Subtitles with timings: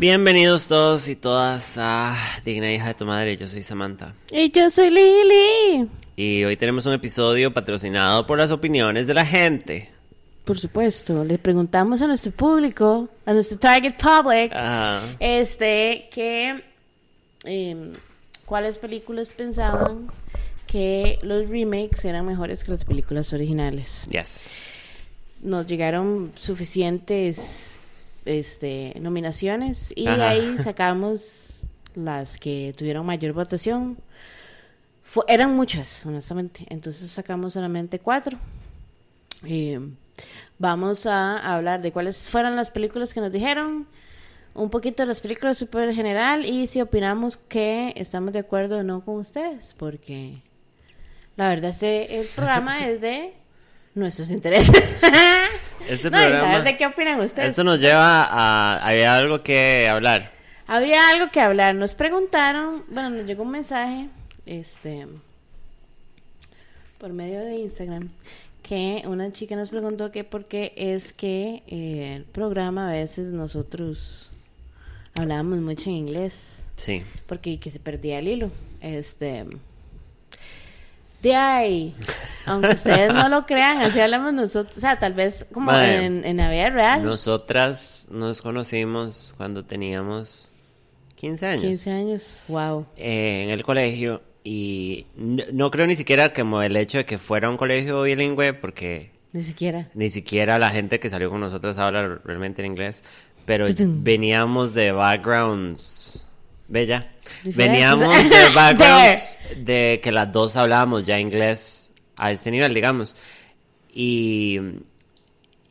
[0.00, 3.36] Bienvenidos todos y todas a Digna Hija de tu Madre.
[3.36, 4.14] Yo soy Samantha.
[4.30, 5.90] Y yo soy Lili.
[6.16, 9.90] Y hoy tenemos un episodio patrocinado por las opiniones de la gente.
[10.46, 15.02] Por supuesto, le preguntamos a nuestro público, a nuestro target public, Ajá.
[15.20, 16.64] este, que
[17.44, 17.92] em,
[18.46, 20.10] cuáles películas pensaban
[20.66, 24.06] que los remakes eran mejores que las películas originales.
[24.10, 24.50] Yes.
[25.42, 27.78] Nos llegaron suficientes
[28.24, 30.30] este, nominaciones y Ajá.
[30.30, 33.98] ahí sacamos las que tuvieron mayor votación.
[35.26, 36.66] Eran muchas, honestamente.
[36.68, 38.38] Entonces sacamos solamente cuatro.
[39.44, 39.80] Eh,
[40.58, 43.86] vamos a hablar de cuáles fueron las películas que nos dijeron,
[44.54, 48.82] un poquito de las películas super general y si opinamos que estamos de acuerdo o
[48.82, 50.42] no con ustedes, porque
[51.36, 53.32] la verdad este el programa es de
[53.94, 55.00] nuestros intereses.
[55.88, 57.48] Este no, y programa- saber de qué opinan ustedes.
[57.50, 58.78] Esto nos lleva a...
[58.86, 60.32] Había algo que hablar.
[60.66, 61.74] Había algo que hablar.
[61.74, 64.08] Nos preguntaron, bueno, nos llegó un mensaje,
[64.46, 65.06] este,
[66.98, 68.10] por medio de Instagram,
[68.62, 73.32] que una chica nos preguntó que por qué es que eh, el programa a veces
[73.32, 74.30] nosotros
[75.14, 77.02] hablábamos mucho en inglés, Sí.
[77.26, 78.50] porque que se perdía el hilo.
[78.80, 79.46] Este,
[81.22, 81.94] de ahí,
[82.46, 86.36] aunque ustedes no lo crean, así hablamos nosotros, o sea, tal vez como en, en
[86.38, 87.04] la vida real.
[87.04, 90.52] Nosotras nos conocimos cuando teníamos
[91.16, 91.62] 15 años.
[91.64, 92.86] 15 años, wow.
[92.96, 97.18] eh, en el colegio y no, no creo ni siquiera como el hecho de que
[97.18, 99.88] fuera un colegio bilingüe porque Ni siquiera.
[99.94, 103.04] ni siquiera la gente que salió con nosotros habla realmente en inglés,
[103.44, 104.02] pero Tutum.
[104.02, 106.26] veníamos de backgrounds,
[106.70, 107.12] bella,
[107.44, 113.16] veníamos de backgrounds de que las dos hablábamos ya inglés a este nivel, digamos,
[113.92, 114.58] y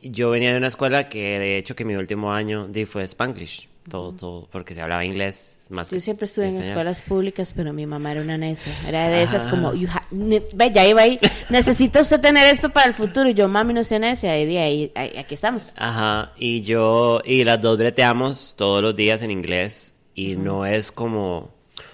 [0.02, 3.68] yo venía de una escuela que de hecho que mi último año di fue Spanglish,
[3.88, 6.68] todo, todo, porque se hablaba inglés más que Yo siempre estuve en español.
[6.70, 8.72] escuelas públicas, pero mi mamá era una necia.
[8.86, 9.72] Era de esas como,
[10.10, 11.18] ne- ve, ya iba ahí,
[11.48, 13.28] necesita usted tener esto para el futuro.
[13.30, 14.38] Y yo, mami, no sea necia.
[14.40, 15.72] Y de ahí, ahí- aquí estamos.
[15.76, 19.94] Ajá, y yo, y las dos breteamos todos los días en inglés
[20.28, 21.50] y no es como, o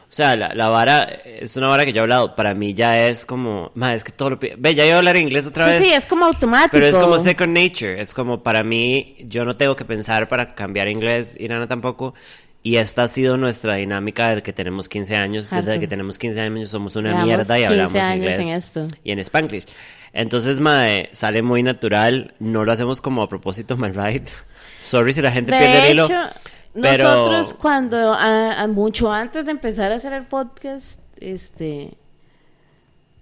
[0.08, 3.24] sea, la, la vara, es una vara que yo he hablado, para mí ya es
[3.26, 5.82] como, ma, es que todo lo, ve, ya iba a hablar inglés otra Sí, vez.
[5.82, 6.70] sí, es como automático.
[6.72, 10.54] Pero es como second nature, es como para mí, yo no tengo que pensar para
[10.54, 12.14] cambiar inglés y Nana tampoco.
[12.62, 15.50] Y esta ha sido nuestra dinámica desde que tenemos 15 años.
[15.50, 18.48] Desde que tenemos 15 años somos una Llevamos mierda y 15 hablamos años inglés en
[18.48, 18.88] esto.
[19.04, 19.66] y en Spanglish.
[20.12, 22.34] Entonces, mae, sale muy natural.
[22.40, 24.26] No lo hacemos como a propósito, my right.
[24.80, 26.08] Sorry si la gente pierde De el hilo.
[26.82, 31.94] Pero- nosotros cuando, a- a mucho antes de empezar a hacer el podcast, este,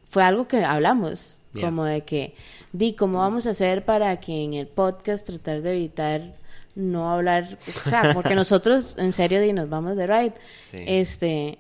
[0.09, 1.67] fue algo que hablamos, Yeah.
[1.67, 2.35] como de que,
[2.73, 6.35] di, ¿cómo vamos a hacer para que en el podcast tratar de evitar
[6.75, 10.33] no hablar, o sea, porque nosotros en serio di, nos vamos de ride,
[10.73, 10.79] Sí.
[10.87, 11.59] este,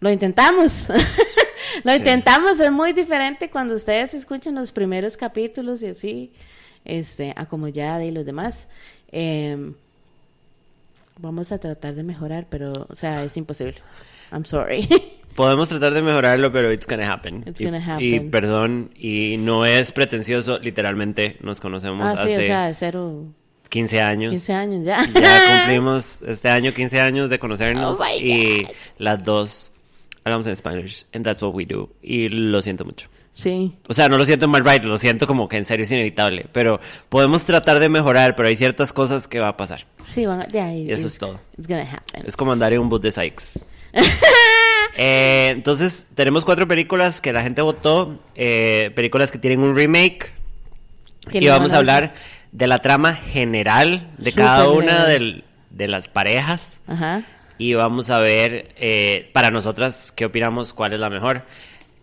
[0.00, 0.88] lo intentamos,
[1.84, 6.32] lo intentamos, es muy diferente cuando ustedes escuchan los primeros capítulos y así,
[6.84, 8.66] este, a como ya de los demás.
[9.12, 9.74] Em,
[11.18, 13.74] vamos a tratar de mejorar, pero, o sea, es imposible.
[14.32, 14.88] I'm sorry.
[15.34, 17.44] Podemos tratar de mejorarlo, pero it's gonna happen.
[17.46, 18.30] It's Y- gonna Y, happen.
[18.30, 23.26] perdón, y no es pretencioso, literalmente nos conocemos ah, sí, hace o sea, cero,
[23.68, 24.30] 15 años.
[24.30, 25.04] 15 años ya.
[25.14, 28.66] Ya cumplimos este año 15 años de conocernos Oh y
[28.98, 29.70] las dos
[30.24, 33.08] hablamos en Spanish and that's what we do y lo siento mucho.
[33.40, 33.72] Sí.
[33.86, 36.46] O sea, no lo siento mal right, lo siento como que en serio es inevitable,
[36.50, 39.86] pero podemos tratar de mejorar, pero hay ciertas cosas que va a pasar.
[40.04, 41.38] Sí, a, yeah, Y eso es todo.
[41.56, 42.24] It's gonna happen.
[42.26, 43.64] Es como andar en un bus de Sykes.
[45.00, 50.32] Eh, entonces, tenemos cuatro películas que la gente votó, eh, películas que tienen un remake.
[51.30, 52.14] Y no vamos a hablar
[52.50, 56.80] de la trama general de Súper cada una del- de las parejas.
[56.88, 57.22] Ajá.
[57.58, 61.44] Y vamos a ver, eh, para nosotras, qué opinamos, cuál es la mejor.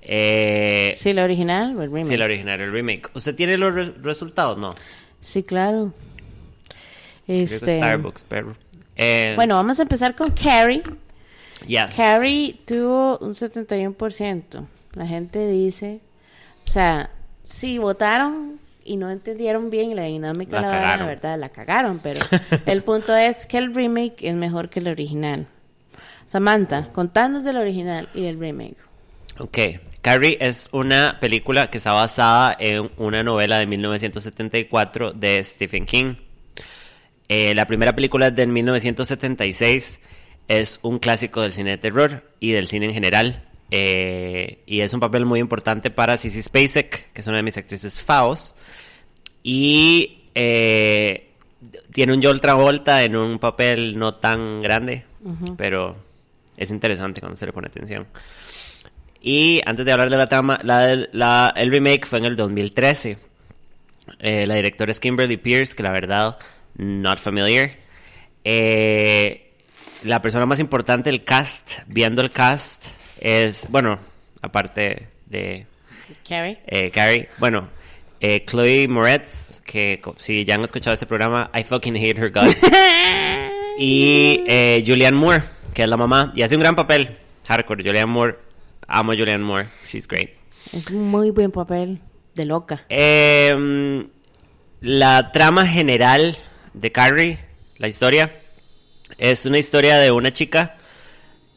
[0.07, 2.05] Eh, Sí, la original o el remake.
[2.07, 3.09] si la original el remake.
[3.13, 4.57] ¿Usted tiene los re- resultados?
[4.57, 4.71] No.
[5.19, 5.93] Sí, claro.
[7.25, 8.55] Creo que Este, Starbucks, pero...
[8.95, 10.83] eh, bueno, vamos a empezar con Carrie.
[11.67, 11.85] yes.
[11.95, 14.65] Carrie tuvo un 71%.
[14.93, 15.99] La gente dice,
[16.65, 17.09] o sea,
[17.43, 20.99] si votaron y no entendieron bien la dinámica La de la vara, cagaron.
[21.07, 22.19] la verdad, la cagaron, pero
[22.67, 25.47] el punto es que el remake es mejor que el original.
[26.27, 28.77] Samantha, contanos del original y del remake.
[29.39, 29.57] Ok,
[30.05, 36.17] Carrie es una película que está basada en una novela de 1974 de Stephen King.
[37.27, 39.99] Eh, la primera película es del 1976,
[40.47, 43.49] es un clásico del cine de terror y del cine en general.
[43.71, 47.57] eh, y es un papel muy importante para Sissy Spacek, que es una de mis
[47.57, 48.55] actrices faos.
[49.41, 51.31] Y eh,
[51.91, 55.03] tiene un Joel Travolta en un papel no tan grande,
[55.57, 55.95] pero
[56.57, 58.05] es interesante cuando se le pone atención.
[59.27, 63.17] Y antes de hablar de la trama, la, la- el remake fue en el 2013.
[64.19, 66.37] Eh, la directora es Kimberly Pierce, que la verdad,
[66.75, 67.71] not familiar.
[68.43, 69.51] Eh,
[70.03, 72.85] la persona más importante del cast, viendo el cast,
[73.19, 73.97] es, bueno,
[74.43, 75.65] aparte de
[76.29, 76.59] Carrie.
[76.67, 77.67] eh, Carrie, bueno,
[78.19, 82.61] eh, Chloe Moretz, que si ya han escuchado ese programa, I fucking hate her guts.
[83.79, 85.41] y eh, Julianne Moore,
[85.73, 87.17] que es la mamá, y hace un gran papel.
[87.47, 88.44] Hardcore, Julianne Moore.
[88.87, 90.29] Amo a Julianne Moore, she's great.
[90.73, 92.01] Es un muy buen papel
[92.33, 92.85] de loca.
[92.89, 94.07] Em,
[94.81, 96.37] la trama general
[96.73, 97.39] de Carrie,
[97.77, 98.41] la historia,
[99.17, 100.77] es una historia de una chica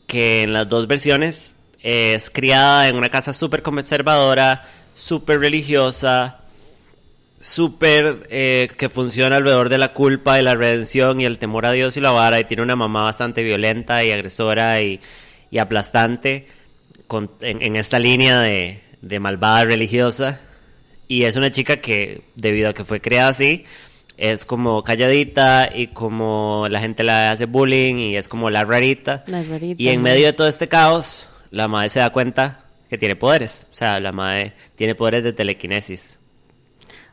[0.07, 4.65] que en las dos versiones es criada en una casa súper conservadora,
[4.95, 6.41] súper religiosa,
[7.41, 11.73] súper eh, que funciona alrededor de la culpa y la redención y el temor a
[11.73, 15.01] Dios y la vara y tiene una mamá bastante violenta y agresora y,
[15.51, 16.47] y aplastante
[17.09, 20.41] con- en, en esta línea de, de malvada religiosa
[21.09, 23.65] y es una chica que debido a que fue creada así
[24.17, 29.25] es como calladita y como la gente la hace bullying y es como la rarita
[29.27, 32.97] La rarita, y en medio de todo este caos la madre se da cuenta que
[32.99, 36.19] tiene poderes o sea la madre tiene poderes de telequinesis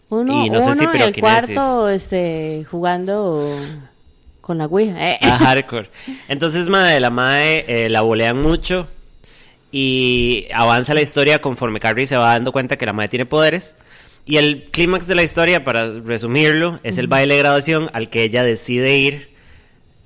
[0.10, 3.60] Uno, Y no sé si uno en el cuarto este, jugando
[4.42, 4.94] con la Ouija.
[5.14, 5.18] Eh.
[5.24, 5.90] a hardcore.
[6.28, 8.88] Entonces, madre, la madre eh, la bolean mucho
[9.78, 13.76] y avanza la historia conforme Carrie se va dando cuenta que la madre tiene poderes.
[14.26, 18.24] Y el clímax de la historia, para resumirlo, es el baile de graduación al que
[18.24, 19.36] ella decide ir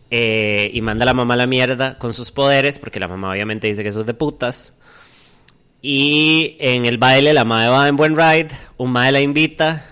[0.10, 3.30] eh, y manda a la mamá a la mierda con sus poderes, porque la mamá
[3.30, 4.74] obviamente dice que eso es de putas.
[5.84, 9.86] Y en el baile la madre va en buen ride, un madre la invita,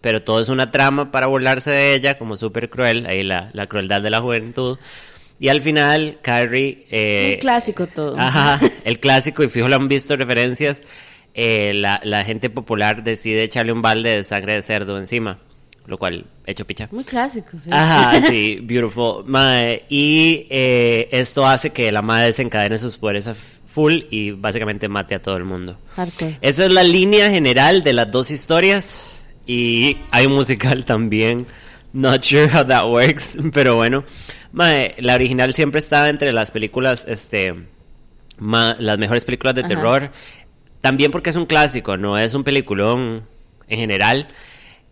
[0.00, 3.66] pero todo es una trama para burlarse de ella, como súper cruel, ahí la, la
[3.66, 4.78] crueldad de la juventud.
[5.40, 6.86] Y al final, Carrie...
[6.90, 8.14] eh, Un clásico todo.
[8.18, 10.84] Ajá, el clásico, y fijo lo han visto referencias,
[11.34, 15.38] eh, la, la gente popular decide echarle un balde de sangre de cerdo encima,
[15.86, 16.88] lo cual, hecho picha.
[16.92, 17.70] Muy clásico, sí.
[17.72, 19.24] Ajá, sí, beautiful.
[19.26, 24.88] Mae, y eh, esto hace que la madre desencadene sus poderes a full y básicamente
[24.88, 25.78] mate a todo el mundo.
[25.96, 26.36] Hardcore.
[26.42, 29.16] Esa es la línea general de las dos historias.
[29.46, 31.46] Y hay un musical también.
[31.92, 33.36] Not sure how that works.
[33.52, 34.04] Pero bueno.
[34.52, 37.54] Mae, la original siempre está entre las películas, este.
[38.38, 39.68] ma- las mejores películas de Ajá.
[39.68, 40.10] terror.
[40.80, 43.24] También porque es un clásico, no es un peliculón
[43.68, 44.28] en general.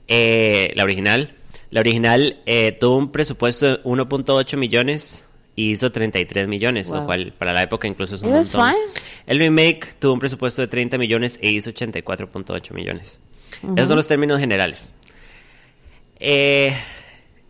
[0.07, 1.35] Eh, la original.
[1.71, 7.07] La original eh, tuvo un presupuesto de 1.8 millones y hizo 33 millones, lo Wow.
[7.07, 8.75] cual para la época incluso es un It was montón.
[9.27, 13.21] El remake tuvo un presupuesto de 30 millones e hizo 84.8 millones.
[13.77, 14.95] Esos son los términos generales.
[16.21, 16.77] Eh,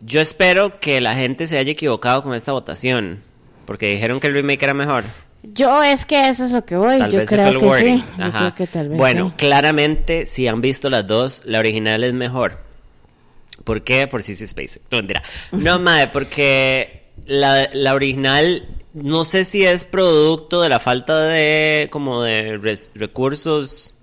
[0.01, 3.23] yo espero que la gente se haya equivocado con esta votación,
[3.67, 5.05] porque dijeron que el remake era mejor.
[5.43, 6.99] Yo es que eso es lo que voy.
[6.99, 8.05] Tal Yo vez creo el que sí.
[8.19, 8.39] Yo Ajá.
[8.39, 9.35] creo que tal vez bueno, sí.
[9.37, 12.59] claramente, si han visto las dos, la original es mejor.
[13.65, 14.07] ¿Por qué?
[14.07, 14.83] Por Sissy Spacek.
[14.91, 15.23] No, mentira.
[15.53, 21.89] No, madre, porque la, la original, no sé si es producto de la falta de,
[21.91, 23.97] como de res- recursos,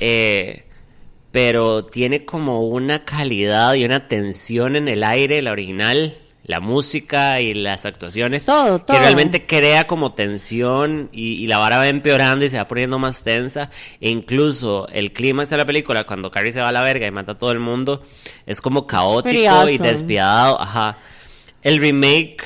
[0.00, 0.64] eh,
[1.32, 7.40] pero tiene como una calidad y una tensión en el aire, la original, la música
[7.40, 8.44] y las actuaciones.
[8.44, 8.98] Todo, Que todo.
[8.98, 13.22] realmente crea como tensión y, y la vara va empeorando y se va poniendo más
[13.22, 13.70] tensa.
[14.00, 17.10] E incluso el clímax de la película, cuando Carrie se va a la verga y
[17.10, 18.02] mata a todo el mundo,
[18.44, 20.60] es como caótico y despiadado.
[20.60, 20.98] Ajá.
[21.62, 22.42] El remake,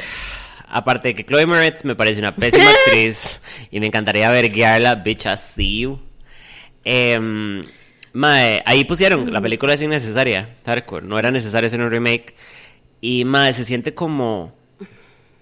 [0.69, 3.41] aparte de que Chloe Moretz me parece una pésima actriz
[3.71, 5.99] y me encantaría ver verguearla, bitch, see you.
[6.85, 7.63] Em,
[8.17, 12.35] mae, ahí pusieron, la película es innecesaria, hardcore, no era necesario hacer un remake.
[13.01, 14.55] Y mae, se siente como...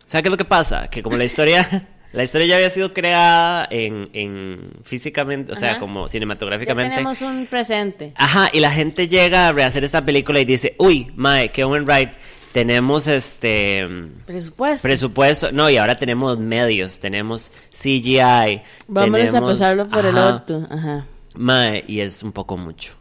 [0.07, 0.89] ¿Sabes qué es lo que pasa?
[0.91, 1.89] Que como la historia...
[2.15, 5.81] La historia ya había sido creada en, en físicamente, o sea, Ajá.
[5.81, 6.95] como Ya cinematográficamente.
[6.95, 8.13] tenemos un presente.
[8.15, 11.89] Ajá, y la gente llega a rehacer esta película y dice, uy, mae, qué buen
[11.89, 12.13] ride.
[12.53, 13.85] Tenemos este
[14.27, 14.87] Presupuesto.
[14.87, 18.63] presupuesto, no, y ahora tenemos medios, tenemos CGI.
[18.87, 20.69] Vamos a tenemos- pasarlo por el ajá, orto.
[20.71, 21.07] Ajá.
[21.35, 22.97] Mae, y es un poco mucho.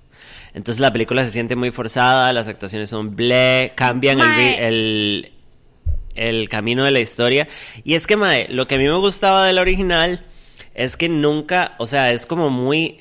[0.53, 5.31] Entonces la película se siente muy forzada, las actuaciones son ble, cambian el, el,
[6.15, 7.47] el camino de la historia.
[7.83, 10.23] Y es que, mae, lo que a mí me gustaba de la original
[10.75, 12.99] es que nunca, o sea, es como muy...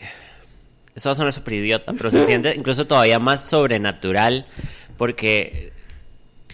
[0.95, 4.47] Eso va a sonar súper idiota, pero se siente incluso todavía más sobrenatural
[4.97, 5.73] porque,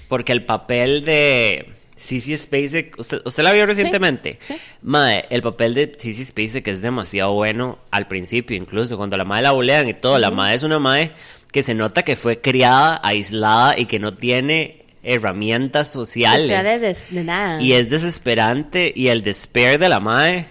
[0.09, 4.39] porque el papel de Sissy Spacek, ¿usted, usted la vio recientemente?
[4.41, 4.55] sí.
[4.83, 9.43] Mae, el papel de Sissy Spacek es demasiado bueno al principio, incluso cuando la madre
[9.43, 10.19] la bolean y todo.
[10.19, 11.13] La madre es una madre
[11.51, 16.43] que se nota que fue criada, aislada y que no tiene herramientas sociales.
[16.43, 17.61] Sociales de, de nada.
[17.61, 20.47] Y es desesperante y el despair de la madre.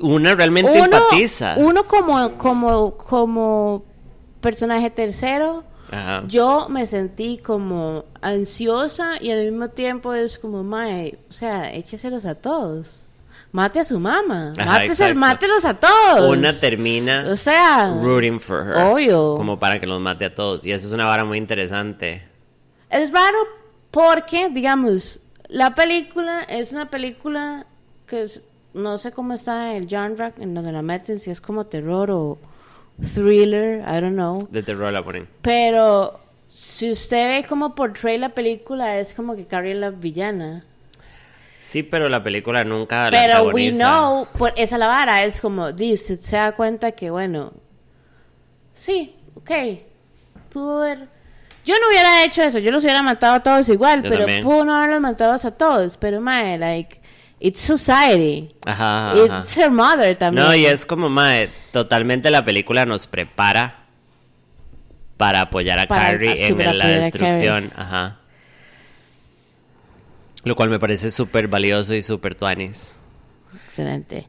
[0.00, 1.54] Una realmente empatiza.
[1.56, 3.84] Uno como, como, como
[4.40, 6.22] personaje tercero, Ajá.
[6.26, 12.24] yo me sentí como ansiosa y al mismo tiempo es como, mae, o sea, écheselos
[12.24, 13.04] a todos.
[13.50, 14.52] Mate a su mamá.
[14.56, 16.36] Mátese- mátelos a todos.
[16.36, 18.76] Una termina O sea, rooting for her.
[18.92, 19.36] obvio.
[19.36, 20.66] Como para que los mate a todos.
[20.66, 22.22] Y eso es una vara muy interesante.
[22.90, 23.38] Es raro
[23.90, 27.64] porque, digamos, la película es una película
[28.06, 28.42] que es-
[28.74, 32.36] no sé cómo está el genre en donde la meten, si es como terror o
[33.00, 34.46] thriller, I don't know.
[34.50, 35.28] De terror la ponen.
[35.42, 40.64] Pero si usted ve cómo portray la película, es como que Carrie es la villana.
[41.60, 45.72] Sí, pero la película nunca la Pero we know, por esa la vara, es como,
[45.72, 47.52] di, usted se da cuenta que, bueno,
[48.72, 49.50] sí, ok,
[50.50, 51.08] pudo haber...
[51.64, 54.42] Yo no hubiera hecho eso, yo los hubiera matado a todos igual, Yo pero también.
[54.42, 56.97] pudo no haberlos matado a todos, pero, mae, like,
[57.40, 59.40] it's society, Ajá, ajá.
[59.42, 60.46] it's her mother también.
[60.46, 63.84] No, y es como, mae, totalmente la película nos prepara
[65.16, 67.72] para apoyar a Para- Carrie a en la destrucción.
[67.76, 68.18] Ajá.
[70.44, 72.96] Lo cual me parece súper valioso y súper tuanis.
[73.66, 74.28] Excelente.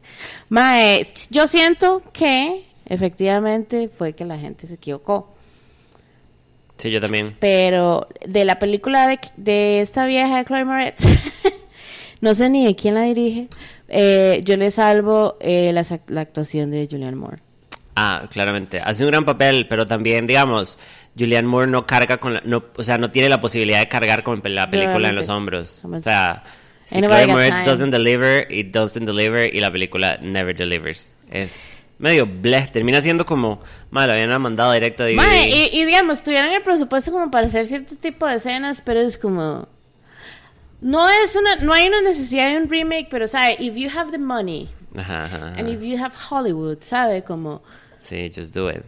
[0.50, 5.34] Mae, yo siento que efectivamente fue que la gente se equivocó.
[6.78, 7.36] Sí, yo también.
[7.39, 11.04] Pero de la película de, de esta vieja de Chloe Moretz,
[12.22, 13.48] no sé ni de quién la dirige,
[13.88, 17.42] eh, yo le salvo eh, la, la actuación de Julianne Moore.
[17.96, 18.80] Ah, claramente.
[18.80, 20.80] Hace un gran papel, pero también, digamos,
[21.18, 22.42] Julianne Moore no carga con la...
[22.46, 25.84] No, o sea, no tiene la posibilidad de cargar con la película en los hombros.
[25.84, 26.44] O sea,
[26.86, 27.64] si Chloe time.
[27.66, 31.14] doesn't deliver, it doesn't deliver, y la película never delivers.
[31.30, 32.68] Es medio bleh.
[32.72, 33.60] Termina siendo como...
[33.92, 35.16] Madre, lo habían mandado directo a DVD.
[35.16, 39.02] Mae, y, y digamos, tuvieran el presupuesto como para hacer cierto tipo de escenas, pero
[39.02, 39.68] es como...
[40.82, 44.12] No es una, no hay una necesidad de un remake, pero sabe, if you have
[44.12, 45.60] the money Ajá, ajá, ajá.
[45.60, 47.62] and if you have Hollywood, sabe, como,
[47.98, 48.82] Sí, just do it.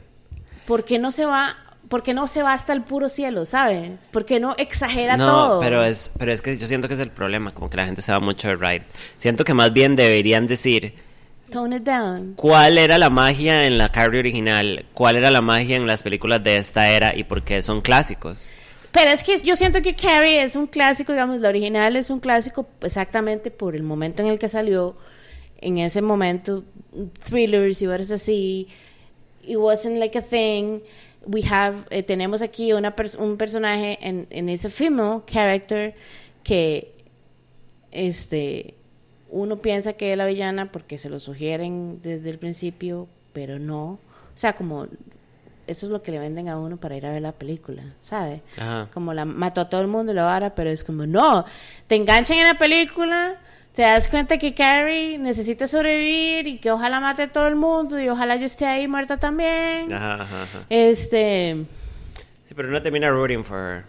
[0.66, 1.58] ¿por qué no se va,
[1.90, 3.98] por qué no se va hasta el puro cielo, sabe?
[4.12, 5.60] ¿Por qué no exagera no, todo?
[5.60, 8.02] pero es, pero es que yo siento que es el problema, como que la gente
[8.02, 8.84] se va mucho de ride.
[9.18, 10.94] Siento que más bien deberían decir
[11.52, 12.36] Tone it down.
[12.38, 16.42] cuál era la magia en la Carrie original, cuál era la magia en las películas
[16.42, 18.48] de esta era y por qué son clásicos.
[18.92, 22.20] Pero es que yo siento que Carrie es un clásico, digamos, la original es un
[22.20, 24.96] clásico exactamente por el momento en el que salió.
[25.60, 26.64] En ese momento,
[27.24, 28.68] thrillers y cosas así,
[29.44, 30.80] it wasn't like a thing.
[31.26, 35.94] We have, eh, tenemos aquí una pers- un personaje en, en ese female character
[36.44, 36.96] que,
[37.92, 38.74] este,
[39.30, 43.84] uno piensa que es la villana porque se lo sugieren desde el principio, pero no.
[43.92, 44.00] O
[44.36, 44.88] sea, como
[45.72, 48.42] eso es lo que le venden a uno para ir a ver la película, ¿sabe?
[48.58, 48.90] Ajá.
[48.94, 51.46] Como la mató a todo el mundo y la vara, pero es como, no,
[51.88, 53.40] te enganchan en la película,
[53.74, 58.00] te das cuenta que Carrie necesita sobrevivir y que ojalá mate a todo el mundo
[58.00, 59.92] y ojalá yo esté ahí muerta también.
[59.94, 60.66] Ajá, ajá, ajá.
[60.70, 61.66] Este,
[62.46, 63.84] Sí, pero no termina rooting for her.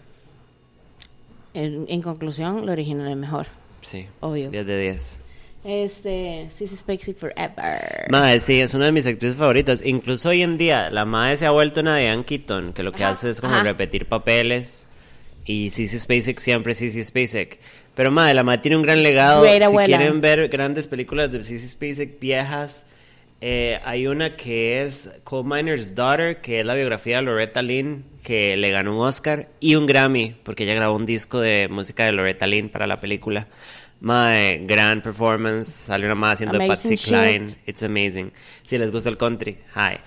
[1.53, 3.47] en, en conclusión, lo original es mejor.
[3.81, 4.07] Sí.
[4.21, 4.49] Obvio.
[4.49, 5.25] 10 de 10.
[5.63, 8.07] Este, Sissy Spacey Forever.
[8.09, 9.81] Madre, sí, es una de mis actrices favoritas.
[9.85, 13.03] Incluso hoy en día, la madre se ha vuelto una Diane Keaton, que lo que
[13.03, 13.63] Ajá, hace es como ajá.
[13.63, 14.87] repetir papeles.
[15.45, 17.59] Y Sissy Spacek siempre Sissy Spacek.
[17.95, 19.41] Pero madre, la madre tiene un gran legado.
[19.43, 19.97] Great si abuela.
[19.97, 22.85] quieren ver grandes películas de Sissy Spacek viejas,
[23.45, 28.05] eh, hay una que es Coal Miner's Daughter, que es la biografía de Loretta Lynn,
[28.23, 32.05] que le ganó un Oscar y un Grammy, porque ella grabó un disco de música
[32.05, 33.47] de Loretta Lynn para la película.
[34.03, 35.69] Mae, gran performance.
[35.69, 36.97] Salió una más haciendo Patsy.
[36.97, 37.55] Cline.
[37.65, 38.33] It's amazing.
[38.61, 39.97] Si les gusta el country, hi.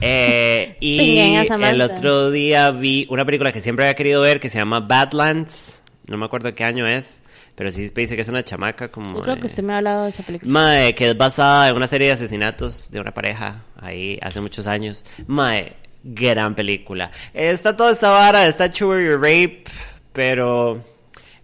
[0.00, 4.58] Eh, y el otro día vi una película que siempre había querido ver que se
[4.58, 5.82] llama Badlands.
[6.06, 7.20] No me acuerdo qué año es,
[7.56, 9.16] pero sí dice que es una chamaca como...
[9.16, 10.48] Yo creo que eh, usted me ha hablado de esa película.
[10.48, 14.68] Mae, que es basada en una serie de asesinatos de una pareja ahí hace muchos
[14.68, 15.04] años.
[15.26, 15.72] Mae,
[16.04, 17.10] gran película.
[17.34, 19.64] Está toda esta vara, está True Your Rape,
[20.12, 20.91] pero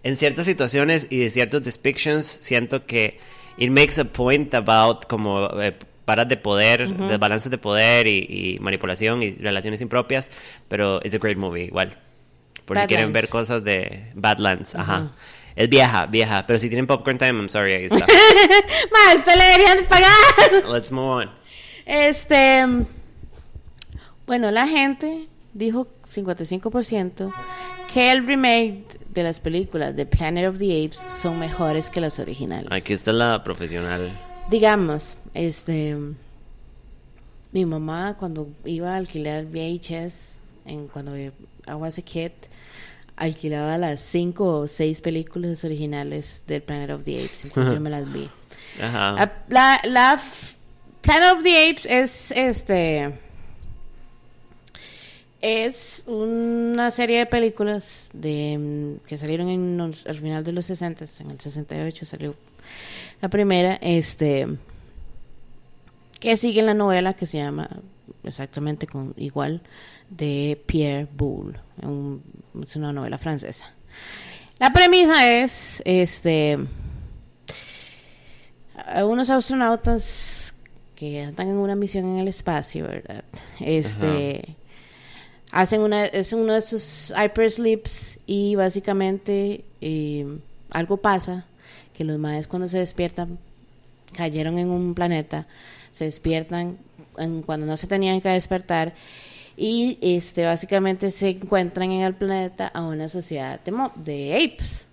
[0.03, 3.19] en ciertas situaciones y de ciertos depictions siento que
[3.57, 5.75] it makes a point about como eh,
[6.05, 10.31] varas de poder, desbalances de poder y, y manipulación y relaciones impropias,
[10.67, 11.95] pero it's a great movie igual.
[12.65, 13.31] Por si quieren ver Badlands.
[13.31, 15.11] cosas de Badlands, ajá.
[15.55, 17.97] Es vieja, vieja, pero si tienen popcorn time, I'm sorry, ahí está.
[18.91, 20.69] Más, le deberían pagar.
[20.71, 21.31] Let's move on.
[21.85, 22.65] Este,
[24.25, 27.33] bueno, la gente dijo 55%
[27.93, 32.19] que el remake de las películas de Planet of the Apes son mejores que las
[32.19, 32.71] originales.
[32.71, 34.11] Aquí está la profesional.
[34.49, 35.95] Digamos, este,
[37.51, 41.31] mi mamá cuando iba a alquilar VHS, en, cuando I
[41.73, 42.31] was a kid,
[43.15, 47.89] alquilaba las cinco o seis películas originales del Planet of the Apes, entonces yo me
[47.89, 48.29] las vi.
[48.81, 49.15] Ajá.
[49.17, 50.21] Ah, La, la
[51.01, 53.13] Planet of the Apes es este
[55.41, 61.31] es una serie de películas de mm, que salieron al final de los 60 en
[61.31, 62.35] el 68 salió
[63.21, 64.47] la primera este
[66.19, 67.69] que sigue la novela que se llama
[68.23, 69.61] exactamente con igual
[70.09, 71.59] de Pierre Boulle
[72.61, 73.71] es una novela francesa
[74.59, 76.57] la premisa es este
[79.03, 80.53] unos astronautas
[80.95, 83.23] que están en una misión en el espacio, ¿verdad?
[83.59, 84.55] Este
[85.51, 90.25] hacen una es uno de esos hypersleeps y básicamente eh,
[90.71, 91.45] algo pasa
[91.93, 93.39] que los maes cuando se despiertan
[94.15, 95.47] cayeron en un planeta,
[95.91, 96.77] se despiertan
[97.17, 98.93] en- cuando no se tenían que despertar
[99.57, 104.85] y este básicamente se encuentran en el planeta a una sociedad de, mo- de apes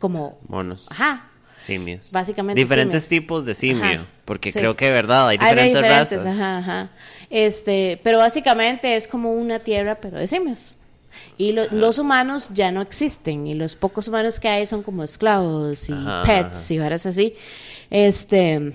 [0.00, 0.86] como Monos.
[0.90, 1.28] ajá
[1.62, 2.10] Simios.
[2.12, 3.22] Básicamente Diferentes simios.
[3.22, 3.84] tipos de simio.
[3.84, 4.58] Ajá, Porque sí.
[4.58, 6.34] creo que de verdad hay Hay de diferentes, diferentes, razas.
[6.40, 6.90] ajá, ajá.
[7.30, 10.74] Este, pero básicamente es como una tierra, pero de simios.
[11.38, 13.46] Y lo- los humanos ya no existen.
[13.46, 16.74] Y los pocos humanos que hay son como esclavos y Ajá, pets ajá.
[16.74, 17.34] y varas así.
[17.90, 18.74] Este.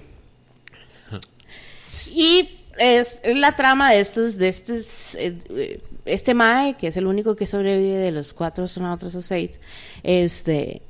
[2.12, 7.36] Y es la trama de estos, de estos, eh, este Mae, que es el único
[7.36, 9.60] que sobrevive de los cuatro astronautas o seis,
[10.03, 10.82] este,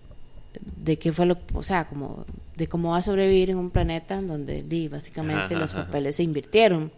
[0.78, 2.26] de qué fue lo, o sea, como,
[2.56, 5.86] de cómo va a sobrevivir en un planeta donde, di, básicamente Ajá, los ajá.
[5.86, 6.92] papeles se invirtieron.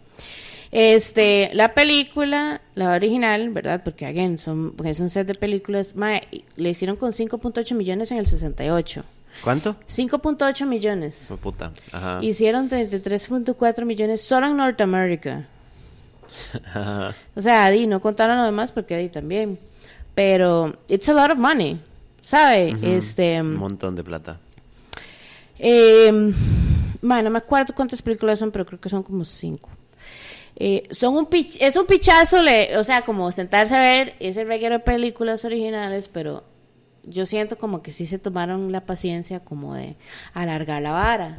[0.72, 3.82] Este, la película, la original, ¿verdad?
[3.82, 6.22] Porque, again, son, es un set de películas, mae,
[6.56, 9.04] le hicieron con 5.8 millones en el 68.
[9.42, 9.76] ¿Cuánto?
[9.88, 11.16] 5.8 millones.
[11.28, 11.72] Fue puta.
[11.92, 12.18] Ajá.
[12.22, 15.46] Hicieron 33.4 millones solo en Norteamérica.
[17.34, 19.58] O sea, Adi, no contaron lo demás porque Adi también.
[20.14, 21.80] Pero, it's a lot of money,
[22.20, 22.76] ¿sabe?
[22.82, 24.38] Este, Un montón de plata.
[25.58, 26.32] eh,
[27.02, 29.68] mae, no me acuerdo cuántas películas son, pero creo que son como cinco.
[30.56, 34.44] Eh, son un pich- es un pichazo, le, o sea, como sentarse a ver ese
[34.44, 36.44] reguero de películas originales, pero
[37.04, 39.96] yo siento como que sí se tomaron la paciencia como de
[40.34, 41.36] alargar la vara.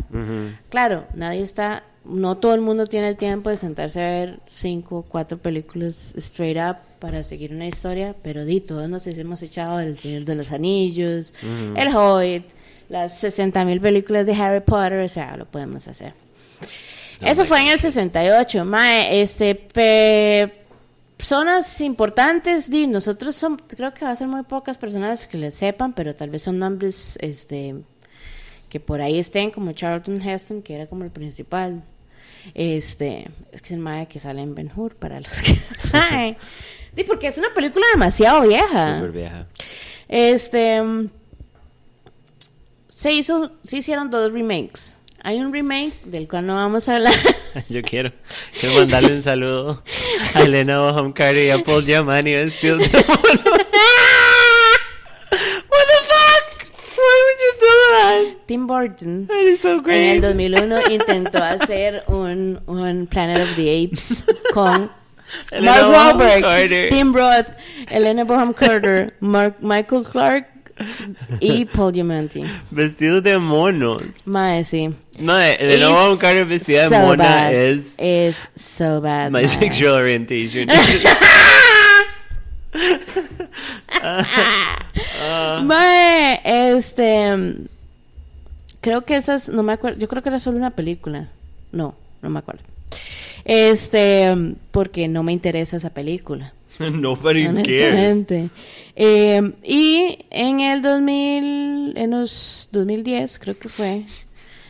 [0.69, 4.97] Claro, nadie está, no todo el mundo tiene el tiempo de sentarse a ver cinco
[4.99, 9.79] o cuatro películas straight up para seguir una historia, pero di, todos nos hemos echado
[9.81, 11.33] El Señor de los Anillos,
[11.75, 12.45] El Hobbit,
[12.89, 16.13] las 60 mil películas de Harry Potter, o sea, lo podemos hacer.
[17.19, 20.53] Eso fue en el 68, mae, este, pe-
[21.17, 25.51] personas importantes, di, nosotros son, creo que va a ser muy pocas personas que le
[25.51, 27.75] sepan, pero tal vez son nombres, este,
[28.69, 31.83] que por ahí estén, como Charlton Heston, que era como el principal.
[32.55, 35.55] Este, es que es el mae que sale en Ben Hur, para los que
[35.91, 36.37] saben.
[36.93, 38.95] Di, porque es una película demasiado vieja.
[38.95, 39.47] Súper vieja.
[40.09, 41.09] Este, mm,
[42.87, 44.97] se hizo, se hicieron dos remakes.
[45.23, 47.13] Hay un remake del cual no vamos a hablar.
[47.69, 48.11] Yo quiero,
[48.59, 49.83] quiero mandarle un saludo
[50.33, 53.17] a Elena Bonham Carter y a Paul Giamatti vestidos de mono.
[55.69, 56.65] What the fuck?
[56.97, 58.47] Why would you do that?
[58.47, 60.15] Tim Burton That is so en great.
[60.15, 64.23] el 2001 intentó hacer un, un Planet of the Apes
[64.53, 64.91] con
[65.51, 66.89] Elena Mark Wahlberg, Carter.
[66.89, 67.47] Tim Roth,
[67.89, 70.47] Elena Bonham Carter, Mark, Michael Clark
[71.39, 72.43] y Paul Giamatti.
[72.71, 74.25] Vestidos de monos.
[74.25, 74.93] Mae, sí.
[75.19, 77.53] No, Elena Bonham Carter vestida de so mona bad.
[77.53, 79.31] es so bad.
[79.31, 79.47] my mae.
[79.47, 80.67] sexual orientation.
[85.63, 87.57] Mae, este.
[88.81, 89.49] Creo que esas.
[89.49, 89.99] No me acuerdo.
[89.99, 91.29] Yo creo que era solo una película.
[91.71, 92.63] No, no me acuerdo.
[93.45, 94.33] Este.
[94.71, 96.53] Porque no me interesa esa película.
[96.79, 97.57] Nobody cares.
[97.57, 98.49] Honestamente.
[98.95, 101.93] Eh, y en el 2000.
[101.97, 104.03] En los 2010, creo que fue.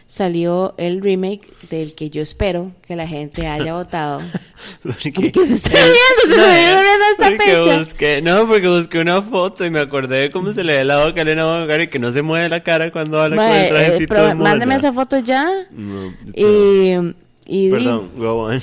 [0.08, 4.20] Salió el remake del que yo espero que la gente haya votado.
[4.84, 5.96] Porque, ¿Por qué se está riendo?
[6.28, 10.30] Se me está riendo esta busqué, no, porque busqué una foto y me acordé de
[10.30, 12.62] cómo se le ve la boca a Elena Carter y que no se mueve la
[12.62, 14.36] cara cuando habla con Mae, el eh, trajecito mona.
[14.36, 15.50] mándeme esa foto ya.
[15.72, 18.62] No, it's Y, y di- Perdón, go on.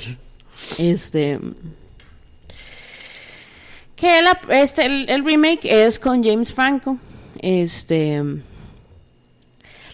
[0.77, 1.39] este
[3.95, 6.97] que la- este el, el remake es con James Franco.
[7.41, 8.21] Este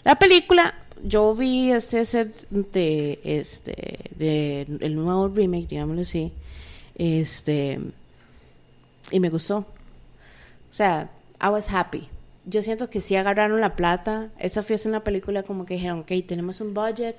[0.03, 6.31] la película yo vi este set de este de el nuevo remake, digámoslo así.
[6.95, 7.79] Este
[9.11, 9.57] y me gustó.
[9.57, 9.65] O
[10.77, 11.09] sea,
[11.41, 12.07] I was happy.
[12.45, 14.29] yo siento que sí agarraron la plata.
[14.39, 17.15] Esa fue una película como que dijeron, ok, tenemos un budget,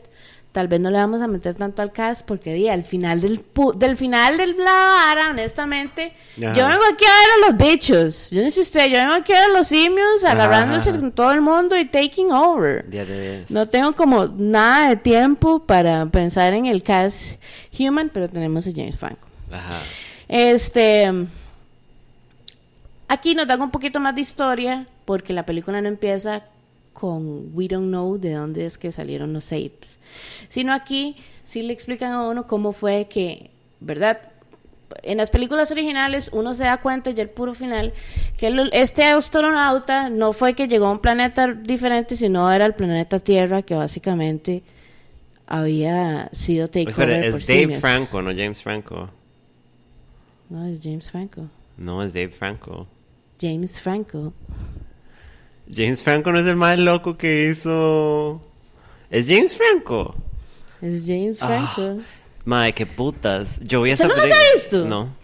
[0.57, 3.45] tal vez no le vamos a meter tanto al cast porque di, al final del,
[3.75, 8.31] del final del la honestamente, yo vengo aquí a ver a los bichos.
[8.31, 11.31] Yo no sé usted, yo vengo aquí a ver a los simios agarrándose con todo
[11.33, 12.87] el mundo y taking over.
[13.51, 17.39] No tengo como nada de tiempo para pensar en el cast
[17.79, 19.29] human, pero tenemos a James Franco.
[19.53, 19.79] Ajá.
[20.27, 21.13] Este
[23.09, 26.45] aquí nos dan un poquito más de historia porque la película no empieza
[26.99, 29.99] con We Don't Know de dónde es que salieron los apes,
[30.49, 34.19] sino aquí sí le explican a uno cómo fue que, ¿verdad?
[35.03, 37.93] En las películas originales uno se da cuenta ya el puro final
[38.39, 43.19] que este astronauta no fue que llegó a un planeta diferente, sino era el planeta
[43.19, 44.63] Tierra que básicamente
[45.47, 49.11] había sido takeover es Dave Franco, no James Franco.
[50.49, 51.49] No, es James Franco.
[51.77, 52.87] No, es Dave Franco.
[53.39, 54.33] James Franco.
[55.73, 58.41] James Franco no es el más loco que hizo.
[59.11, 60.15] Es James Franco.
[60.83, 62.03] Es James ah, Franco.
[62.45, 63.61] madre, qué putas.
[63.65, 64.35] Yo vi esa no película.
[64.35, 64.85] has visto?
[64.85, 65.15] No.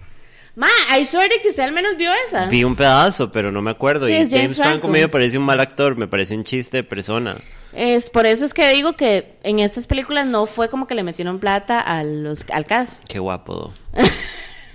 [0.54, 2.46] Ma, hay suerte que usted al menos vio esa.
[2.46, 4.08] Vi un pedazo, pero no me acuerdo.
[4.08, 4.88] y James, Franco.
[4.88, 7.36] me parece un mal actor, me parece un chiste de persona.
[7.72, 11.02] Es por eso es que digo que en estas películas no fue como que le
[11.02, 13.02] metieron plata a los, al cast.
[13.08, 13.72] Qué guapo.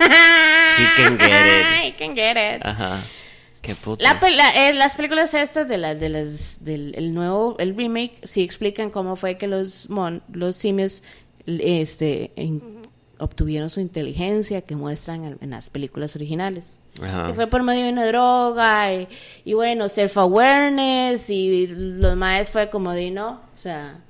[0.00, 1.84] He can get it.
[1.84, 2.64] He can get it.
[2.64, 3.04] Ajá.
[3.68, 3.76] Qué
[4.56, 8.88] eh, las películas estas de, las de las del el nuevo el remake sí explican
[8.88, 9.88] cómo fue que los
[10.32, 11.02] los simios
[11.44, 12.32] este
[13.18, 16.76] obtuvieron su inteligencia que muestran en, las películas originales.
[16.94, 18.86] Que fue por medio de una droga
[19.44, 24.00] y, bueno, self-awareness y los más fue como de no, o sea,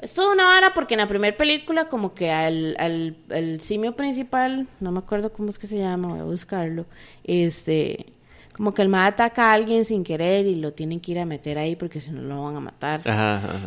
[0.00, 3.94] es toda una vara porque en la primera película como que al, al, al simio
[3.94, 6.84] principal, no me acuerdo cómo es que se llama, voy a buscarlo,
[7.24, 8.15] este
[8.56, 11.26] como que el ma ataca a alguien sin querer y lo tienen que ir a
[11.26, 13.02] meter ahí porque si no lo van a matar.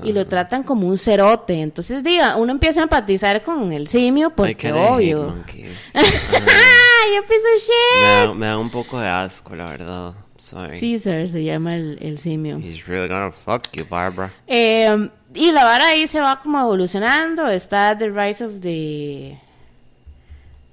[0.03, 1.61] y lo tratan como un cerote.
[1.61, 5.35] Entonces, diga, uno empieza a empatizar con el simio porque obvio.
[5.45, 8.35] ¡Yo pienso shit!
[8.35, 10.13] Me da, un poco de asco, la verdad.
[10.37, 10.79] Sorry.
[10.79, 12.57] Caesar se llama el, el simio.
[12.57, 14.33] He's really gonna fuck you, Barbara.
[14.47, 17.47] Eh, y la vara ahí se va como evolucionando.
[17.47, 19.37] Está The Rise of the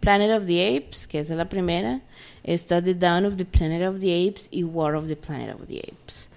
[0.01, 2.01] Planet of the Apes, que es la primera
[2.47, 5.67] está The Dawn of the Planet of the Apes y War of the Planet of
[5.67, 6.31] the Apes.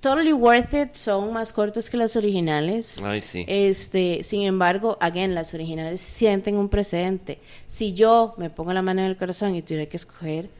[0.00, 3.02] Totally Worth It son más cortos que las originales.
[3.02, 3.44] Ay, sí.
[3.48, 7.38] Este, sin embargo, again, las originales sienten un precedente.
[7.66, 10.50] Si yo me pongo la mano en el corazón y tuviera que escoger,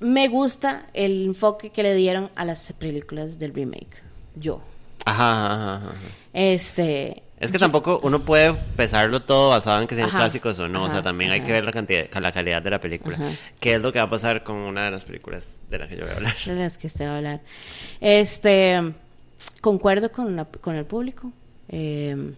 [0.00, 4.02] me gusta el enfoque que le dieron a las películas del remake.
[4.36, 4.60] Yo.
[5.04, 5.92] Ajá, ajá, ajá.
[6.32, 10.84] Este, es que tampoco uno puede pesarlo todo basado en que sean clásicos o no.
[10.84, 13.16] o sea, también hay que ver la cantidad, la calidad de la película.
[13.60, 15.96] ¿Qué es lo que va a pasar con una de las películas de las que
[15.96, 16.34] yo voy a hablar?
[16.44, 17.40] De las que usted va a hablar.
[18.00, 18.92] Este,
[19.60, 21.30] concuerdo con, la, con el público.
[21.68, 22.34] Eh,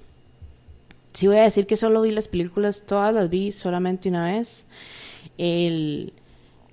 [1.15, 4.67] sí voy a decir que solo vi las películas, todas las vi solamente una vez.
[5.39, 6.13] El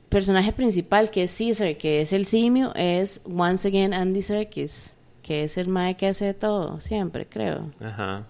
[0.10, 4.97] personaje principal, que es Caesar, que es el simio, es Once Again Andy Serkis
[5.28, 7.70] que es el mae que hace todo, siempre, creo.
[7.82, 8.24] Ajá.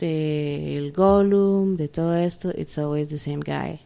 [0.00, 3.78] Del Gollum, de todo esto, it's always the same guy.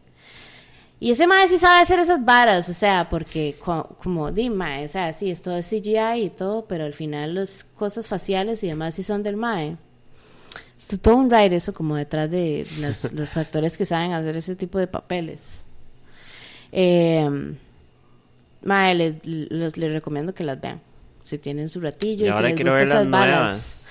[1.01, 4.89] Y ese mae sí sabe hacer esas varas, o sea, porque como, di mae, o
[4.89, 8.95] sea, sí, es todo CGI y todo, pero al final las cosas faciales y demás
[8.95, 9.77] sí son del mae.
[10.79, 12.69] Es todo un ride eso como detrás de
[13.15, 15.65] los actores que saben hacer ese tipo de papeles.
[16.71, 17.29] Eh,
[18.63, 20.86] mae, les, les recomiendo que las vean
[21.27, 23.83] si tienen su ratillo y, si les quiero ver las balas.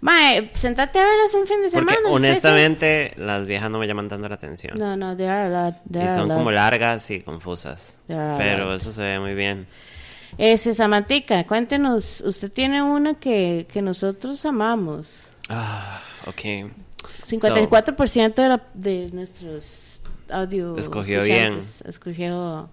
[0.00, 1.98] Mae, sentate a verlas un fin de semana.
[2.02, 4.78] Porque honestamente, las viejas no me llaman tanto la atención.
[4.78, 5.74] No, no, they are a lot.
[5.94, 8.00] y son como largas y confusas.
[8.06, 9.66] Pero eso se ve muy bien.
[10.38, 15.32] Ese, Samantica, cuéntenos, usted tiene una que, que nosotros amamos.
[15.50, 16.70] Ah, ok.
[17.26, 21.58] 54% de, la, de nuestros audio escogió bien.
[21.84, 22.70] Escogió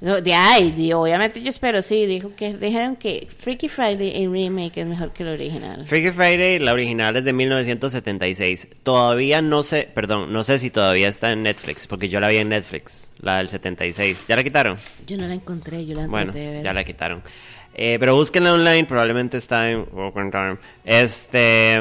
[0.00, 4.86] de ay, obviamente yo espero, sí, dijo que dijeron que Freaky Friday en remake es
[4.86, 5.86] mejor que el original.
[5.86, 8.68] Freaky Friday, la original es de 1976.
[8.82, 12.38] Todavía no sé, perdón, no sé si todavía está en Netflix, porque yo la vi
[12.38, 14.24] en Netflix, la del 76.
[14.26, 14.78] ¿Ya la quitaron?
[15.06, 17.22] Yo no la encontré, yo la Bueno, ya la quitaron.
[17.74, 19.86] Eh, pero búsquenla online, probablemente está en
[20.84, 21.78] Este...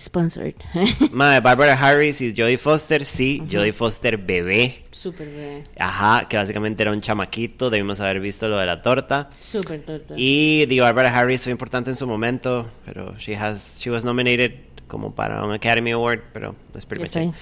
[0.00, 0.54] Sponsored.
[1.12, 4.84] Madre, Barbara Harris y Jodie Foster, sí, Jodie Foster bebé.
[4.90, 5.64] Super bebé.
[5.78, 9.28] Ajá, que básicamente era un chamaquito, debimos haber visto lo de la torta.
[9.40, 10.14] Super torta.
[10.16, 14.52] Y di Barbara Harris fue importante en su momento, pero she has she was nominated
[14.88, 17.32] como para un Academy Award, pero es pretty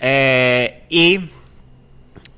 [0.00, 1.20] eh, y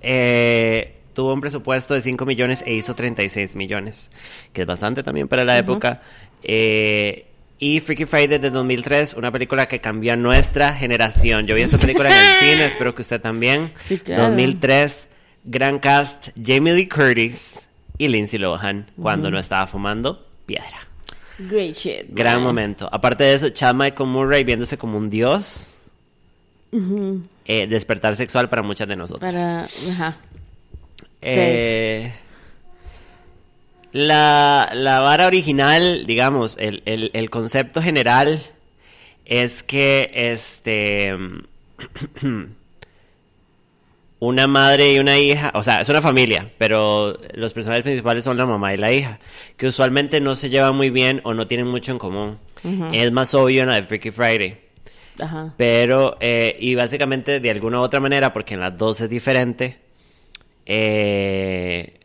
[0.00, 4.10] eh, tuvo un presupuesto de 5 millones e hizo 36 millones,
[4.52, 6.02] que es bastante también para la época.
[6.42, 7.27] Eh,
[7.58, 11.46] y Freaky Friday de 2003, una película que cambió a nuestra generación.
[11.46, 13.72] Yo vi esta película en el cine, espero que usted también.
[13.80, 14.24] Sí, claro.
[14.24, 15.08] 2003,
[15.44, 17.68] gran cast, Jamie Lee Curtis
[17.98, 20.86] y Lindsay Lohan, cuando no estaba fumando piedra.
[21.38, 22.06] Great shit.
[22.08, 22.88] Gran momento.
[22.90, 25.74] Aparte de eso, Chad Michael Murray viéndose como un dios.
[27.44, 29.32] Eh, despertar sexual para muchas de nosotros.
[29.32, 29.64] Para.
[29.90, 30.16] Ajá.
[31.20, 32.12] Eh,
[33.92, 38.42] la, la vara original, digamos, el, el- el concepto general
[39.24, 41.16] es que este
[44.20, 48.36] una madre y una hija, o sea, es una familia, pero los personajes principales son
[48.36, 49.20] la mamá y la hija,
[49.56, 52.38] que usualmente no se llevan muy bien o no tienen mucho en común.
[52.92, 54.58] Es más obvio en la de Freaky Friday.
[55.20, 55.54] Ajá.
[55.56, 59.78] Pero, eh, y básicamente de alguna u otra manera, porque en las dos es diferente,
[60.66, 61.97] eh,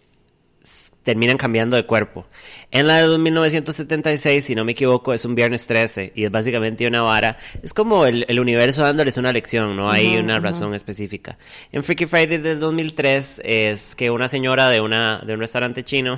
[1.04, 2.26] terminan cambiando de cuerpo.
[2.72, 6.88] En la de 1976, si no me equivoco, es un viernes 13 y es básicamente
[6.88, 7.38] una vara.
[7.62, 11.38] Es como el, el universo dándoles una lección, no hay una razón específica.
[11.72, 16.18] En Freaky Friday del 2003 es que una señora de, una, de un restaurante chino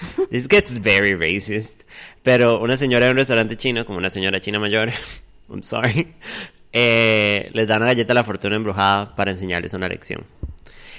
[0.30, 1.82] This gets very racist.
[2.22, 4.90] Pero una señora de un restaurante chino, como una señora china mayor,
[5.48, 6.14] I'm sorry,
[6.72, 10.24] eh, les dan una galleta la fortuna embrujada para enseñarles una lección.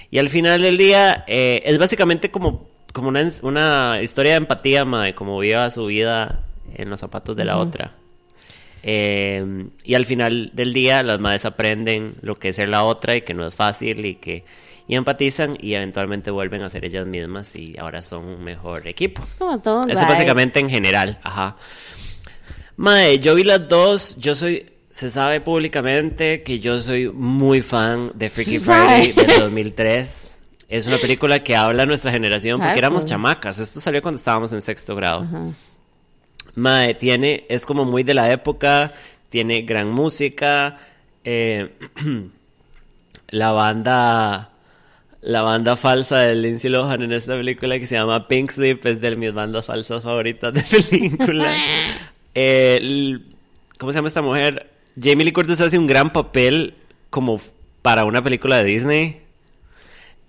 [0.10, 4.84] Y al final del día, eh, es básicamente como, como una, una historia de empatía,
[4.84, 6.40] mae, como viva su vida
[6.74, 7.94] en los zapatos de la otra.
[8.82, 13.16] Eh, y al final del día, las madres aprenden lo que es ser la otra
[13.16, 14.46] y que no es fácil y que
[14.88, 19.22] y empatizan y eventualmente vuelven a ser ellas mismas y ahora son un mejor equipo.
[19.24, 19.84] Es como todo.
[19.84, 20.10] Eso right.
[20.10, 21.56] básicamente en general, ajá.
[22.78, 28.12] Mae, yo vi las dos, yo soy, se sabe públicamente que yo soy muy fan
[28.16, 30.37] de Freaky Friday del 2003.
[30.70, 33.60] Es una película que habla a nuestra generación porque éramos chamacas.
[33.60, 35.22] Esto salió cuando estábamos en sexto grado.
[35.24, 35.44] Ajá.
[36.56, 38.94] Mae, tiene, es como muy de la época,
[39.30, 40.78] tiene gran música,
[41.24, 41.76] eh,
[43.30, 44.50] la banda,
[45.22, 49.02] la banda falsa de Lindsay Lohan en esta película que se llama Pink Slip es
[49.02, 51.54] de mis bandas falsas favoritas de película.
[52.40, 53.26] Eh, el-
[53.80, 54.70] ¿Cómo se llama esta mujer?
[55.02, 56.76] Jamie Lee Curtis hace un gran papel
[57.10, 57.42] como
[57.82, 59.22] para una película de Disney.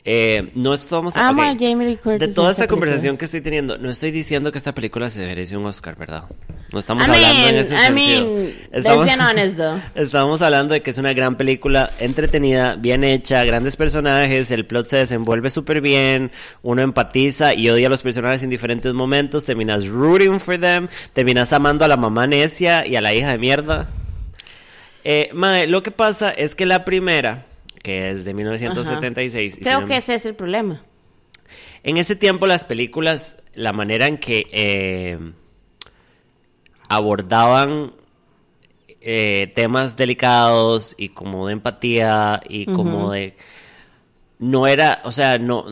[0.04, 3.18] Eh, no estamos Amo a Jamie Lee Curtis De toda esta conversación película.
[3.18, 6.24] que estoy teniendo, no estoy diciendo que esta película se merece un Oscar, ¿verdad?
[6.72, 8.26] No estamos I hablando en ese I sentido.
[8.34, 9.80] mean, estamos, let's be honest, though.
[9.94, 14.86] estamos hablando de que es una gran película, entretenida, bien hecha, grandes personajes, el plot
[14.86, 16.30] se desenvuelve súper bien,
[16.62, 21.52] uno empatiza y odia a los personajes en diferentes momentos, terminas rooting for them, terminas
[21.52, 23.88] amando a la mamá necia y a la hija de mierda.
[25.04, 27.46] Eh, mae, lo que pasa es que la primera,
[27.82, 30.82] que es de 1976, y si Creo que ese es el problema.
[31.82, 35.18] en ese tiempo las películas, la manera en que eh,
[36.88, 37.92] abordaban
[39.00, 43.36] eh, temas delicados y como de empatía y como de...
[44.38, 45.64] No era, o sea, no...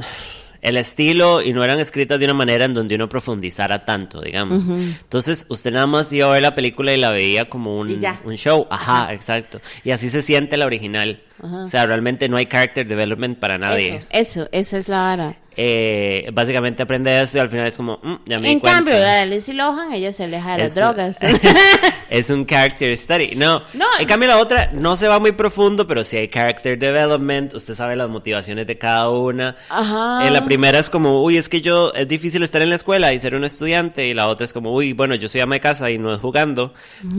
[0.62, 4.68] El estilo y no eran escritas de una manera en donde uno profundizara tanto, digamos.
[4.68, 8.36] Entonces, usted nada más iba a ver la película y la veía como un, un
[8.36, 8.66] show.
[8.70, 9.60] Ajá, exacto.
[9.84, 11.22] Y así se siente la original.
[11.42, 11.64] Ajá.
[11.64, 14.04] O sea, realmente no hay character development para nadie.
[14.10, 15.36] Eso, eso, esa es la vara.
[15.56, 18.92] Eh, básicamente aprende eso y al final es como, "Mm, ya me di En cambio,
[18.92, 19.06] cuenta".
[19.06, 21.18] la de Lindsay Lohan, ella se aleja de las drogas.
[22.10, 23.34] es un character study.
[23.36, 23.86] No, No.
[23.98, 27.54] en cambio la otra no se va muy profundo, pero sí hay character development.
[27.54, 29.56] Usted sabe las motivaciones de cada una.
[29.68, 30.26] Ajá.
[30.26, 33.12] En la primera es como, uy, es que yo, es difícil estar en la escuela
[33.14, 34.06] y ser un estudiante.
[34.06, 36.20] Y la otra es como, uy, bueno, yo soy ama de casa y no es
[36.20, 36.74] jugando.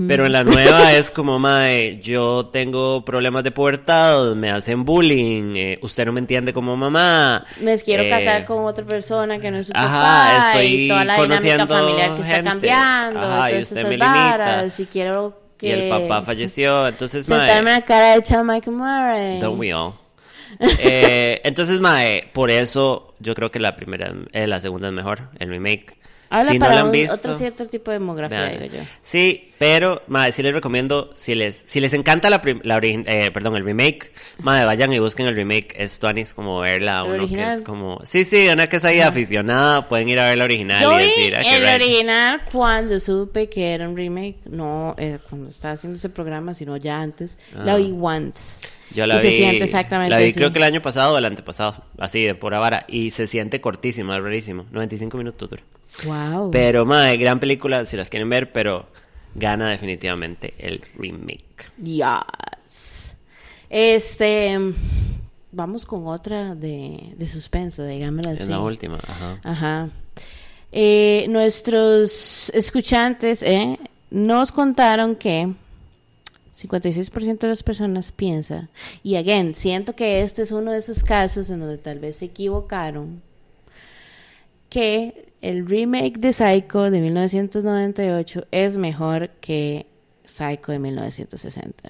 [0.08, 5.56] Pero en la nueva es como, mae, yo tengo problemas de pubertad, me hacen bullying,
[5.56, 7.46] eh, usted no me entiende como mamá.
[7.62, 10.88] Me quiero eh, casar con otra persona que no es su Ajá, papá estoy y
[10.88, 12.50] toda la dinámica familiar que está gente.
[12.50, 13.20] cambiando.
[13.22, 14.14] Ajá, y entonces usted esas me limita.
[14.38, 17.40] varas, y quiero que Y el papá falleció, entonces, mae.
[17.40, 19.40] sentarme en la cara de Chad Michael Murray.
[19.40, 19.94] Don't we all?
[20.80, 25.30] Eh, entonces, Mae, por eso yo creo que la primera, eh, la segunda es mejor,
[25.40, 25.97] el remake.
[26.30, 28.60] Habla si no para la han un- visto, otro cierto tipo de demografía, vean.
[28.64, 28.82] digo yo.
[29.02, 33.56] Sí, pero, Mae, sí les recomiendo, si les, si les encanta la, la eh, perdón,
[33.56, 35.74] el remake, Mae, vayan y busquen el remake.
[35.78, 39.00] Es Tuanis como verla, ¿El uno que es como, sí, sí, una que es ahí
[39.00, 43.50] aficionada, pueden ir a ver la original Yo y decir, ah, el original cuando supe
[43.50, 47.38] que era un remake, no eh, cuando estaba haciendo ese programa, sino ya antes.
[47.56, 47.78] La Ah.
[47.78, 48.60] vi once.
[48.94, 50.34] Yo la y vi, se siente exactamente la vi así.
[50.36, 53.60] creo que el año pasado o el antepasado, así de pura vara, y se siente
[53.60, 55.64] cortísimo, es rarísimo, 95 minutos dura.
[56.06, 56.52] Wow.
[56.52, 58.86] Pero, madre, gran película si las quieren ver, pero
[59.36, 61.72] gana definitivamente el remake.
[61.84, 63.16] Yes.
[63.70, 64.58] Este.
[65.52, 68.44] vamos con otra de, de suspenso, digámoslo así.
[68.44, 69.40] Es la última, ajá.
[69.44, 69.90] Ajá.
[70.72, 73.80] Eh, nuestros escuchantes eh,
[74.10, 75.54] nos contaron que
[76.58, 78.70] 56% de las personas piensa,
[79.04, 82.26] y again, siento que este es uno de esos casos en donde tal vez se
[82.26, 83.22] equivocaron,
[84.70, 89.86] que el remake de Psycho de 1998 es mejor que
[90.24, 91.90] Psycho de 1960.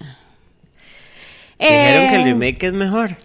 [1.60, 3.18] Dijeron que el Eh, remake es mejor.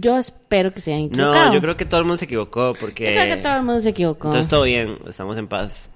[0.00, 1.46] Yo espero que se hayan equivocado.
[1.46, 3.14] No, yo creo que todo el mundo se equivocó porque...
[3.14, 4.28] Yo creo que todo el mundo se equivocó.
[4.28, 5.90] Entonces todo bien, estamos en paz.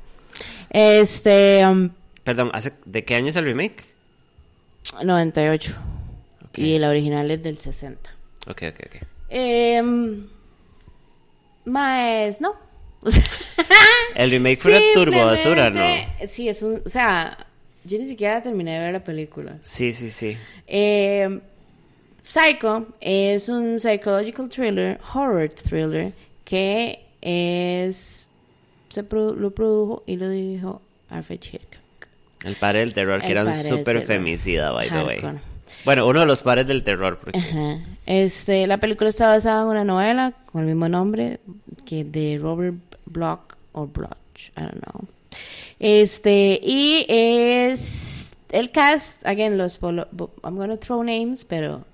[0.71, 1.91] Este, um,
[2.23, 2.73] Perdón, ¿hace...
[2.85, 3.85] ¿de qué año es el remake?
[5.03, 5.73] 98.
[6.49, 6.59] Ok.
[6.59, 8.09] Y la original es del 60.
[8.47, 9.07] Ok, ok, ok.
[9.31, 9.83] Eh,
[11.65, 12.55] más, no.
[14.15, 15.87] El remake fue una turbo basura, ¿no?
[16.29, 16.83] Sí, es un.
[16.85, 17.47] O sea,
[17.85, 19.57] yo ni siquiera terminé de ver la película.
[19.63, 20.37] Sí, sí, sí.
[20.67, 21.41] Eh,
[22.23, 26.13] Psycho es un psychological thriller, horror thriller,
[26.45, 28.31] que es.
[28.89, 31.79] Se produ- lo produjo y lo dirigió Alfred Hitchcock.
[32.45, 35.21] El padre del terror, que era un súper femicida, by the way.
[35.85, 37.39] Bueno, uno de los padres del terror, porque...
[37.39, 37.79] Ajá.
[38.05, 41.41] Este, la película está basada en una novela con el mismo nombre
[41.87, 42.77] que de Robert
[43.13, 45.07] Bloch o Bloch, I don't know.
[45.79, 51.85] Este, y es el cast, again, los I'm gonna throw names, pero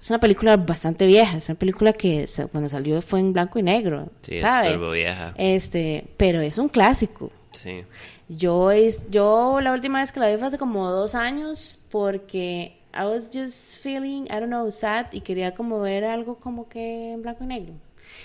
[0.00, 3.62] es una película bastante vieja, es una película que cuando salió fue en blanco y
[3.62, 4.72] negro, Sí, ¿sabe?
[4.72, 5.34] es vieja.
[5.36, 7.30] Este, pero es un clásico.
[7.52, 7.84] Sí.
[8.28, 12.76] Yo, es, yo la última vez que la vi fue hace como dos años porque
[12.94, 17.12] I was just feeling, I don't know, sad y quería como ver algo como que
[17.12, 17.74] en blanco y negro.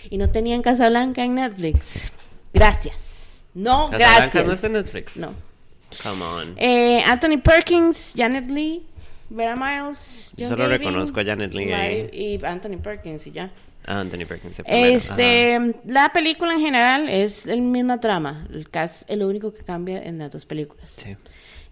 [0.09, 2.11] Y no tenía en Casablanca en Netflix.
[2.53, 3.43] Gracias.
[3.53, 4.45] No, Casablanca gracias.
[4.45, 5.17] no está en Netflix.
[5.17, 5.33] No.
[6.03, 6.55] Come on.
[6.57, 8.83] Eh, Anthony Perkins, Janet Lee,
[9.29, 10.33] Vera Miles.
[10.37, 11.51] Yo solo Gavin, reconozco a Janet.
[11.53, 13.51] Mari- Y Anthony Perkins y ya.
[13.85, 14.59] Ah, Anthony Perkins.
[14.59, 18.47] el Este, la película en general es el misma trama.
[18.53, 20.91] El cast es lo único que cambia en las dos películas.
[20.91, 21.15] Sí.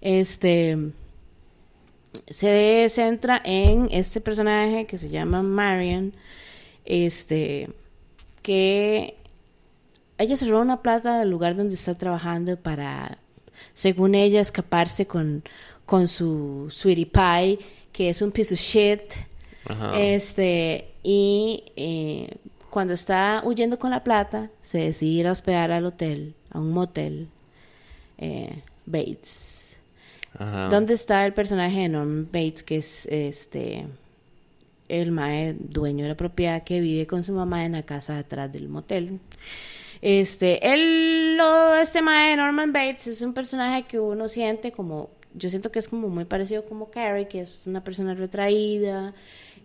[0.01, 0.77] Este
[2.27, 6.13] se centra en este personaje que se llama Marion,
[6.85, 7.69] este
[8.49, 9.13] que
[10.17, 13.19] ella se roba una plata del lugar donde está trabajando para,
[13.75, 15.43] según ella, escaparse con,
[15.85, 17.59] con su sweetie pie,
[17.91, 19.01] que es un piece of shit.
[19.65, 19.99] Ajá.
[19.99, 22.37] Este, y eh,
[22.71, 26.71] cuando está huyendo con la plata, se decide ir a hospedar al hotel, a un
[26.71, 27.27] motel,
[28.17, 29.77] eh, Bates.
[30.33, 30.69] Ajá.
[30.69, 33.85] ¿Dónde está el personaje de Norman Bates, que es este
[34.89, 38.51] el mae dueño de la propiedad que vive con su mamá en la casa atrás
[38.51, 39.19] del motel?
[40.01, 45.49] Este, él, lo, este mae Norman Bates es un personaje que uno siente como, yo
[45.49, 49.13] siento que es como muy parecido como Carrie, que es una persona retraída,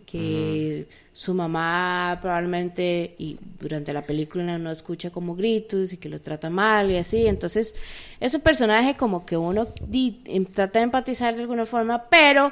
[0.05, 6.21] que su mamá probablemente y durante la película no escucha como gritos y que lo
[6.21, 7.73] trata mal y así, entonces
[8.19, 12.51] es un personaje como que uno di- em- trata de empatizar de alguna forma, pero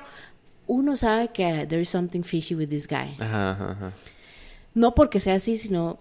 [0.68, 3.16] uno sabe que there is something fishy with this guy.
[3.20, 3.92] Ajá, ajá, ajá.
[4.74, 6.00] No porque sea así, sino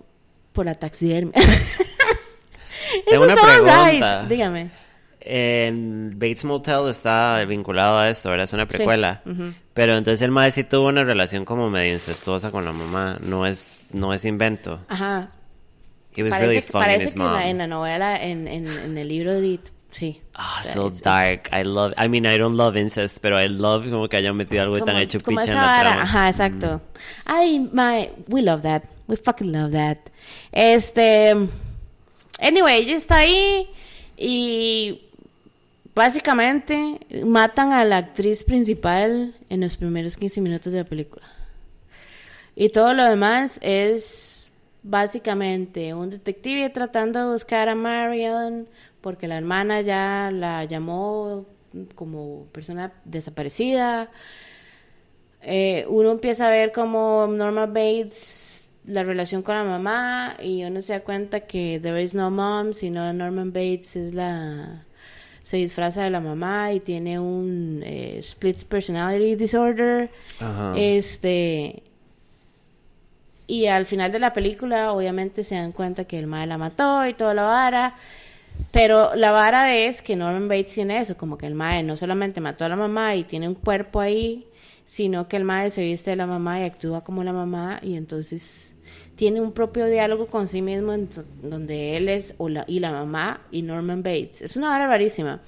[0.52, 1.32] por la taxidermia.
[3.08, 3.90] Tengo una pregunta.
[4.20, 4.28] right.
[4.28, 4.70] Dígame.
[5.24, 8.44] En Bates Motel está vinculado a esto, ¿verdad?
[8.44, 8.76] Es una Sí.
[8.76, 9.22] precuela.
[9.24, 9.52] Ujú.
[9.72, 13.18] Pero entonces el mae sí tuvo una relación como medio incestuosa con la mamá.
[13.22, 14.80] No es, no es invento.
[14.88, 15.30] Ajá.
[16.14, 18.98] He was Parece, really que, parece que en la, en la novela, en, en, en
[18.98, 20.20] el libro de Edith, sí.
[20.34, 21.48] Ah, so dark.
[21.52, 21.92] I love.
[21.96, 24.94] I mean, I don't love incest, pero I love como que hayan metido algo tan
[24.94, 26.02] como- hecho como picha en la trama.
[26.02, 26.80] Ajá, exacto.
[27.24, 28.82] Ay, my, we love that.
[29.06, 29.98] We fucking love that.
[30.50, 31.30] Este,
[32.40, 33.68] anyway, ella está ahí
[34.16, 35.02] y
[35.94, 41.26] básicamente matan a la actriz principal en los primeros 15 minutos de la película.
[42.56, 44.52] Y todo lo demás es
[44.82, 48.66] básicamente un detective tratando de buscar a Marion
[49.02, 51.44] porque la hermana ya la llamó
[51.94, 54.10] como persona desaparecida.
[55.42, 60.82] Eh, uno empieza a ver como Norma Bates la relación con la mamá y uno
[60.82, 64.84] se da cuenta que there is no mom, sino Norman Bates es la
[65.42, 70.08] se disfraza de la mamá y tiene un eh, split personality disorder.
[70.38, 70.74] Ajá.
[70.76, 71.82] Este
[73.46, 77.06] y al final de la película obviamente se dan cuenta que el madre la mató
[77.06, 77.96] y toda la vara.
[78.70, 82.40] Pero la vara es que Norman Bates tiene eso, como que el mae no solamente
[82.40, 84.46] mató a la mamá y tiene un cuerpo ahí,
[84.84, 87.96] sino que el mae se viste de la mamá y actúa como la mamá y
[87.96, 88.74] entonces
[89.14, 91.08] tiene un propio diálogo con sí mismo en
[91.42, 94.40] donde él es o la, y la mamá y Norman Bates.
[94.42, 95.40] Es una vara rarísima.